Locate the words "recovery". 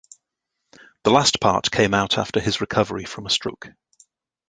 2.59-3.05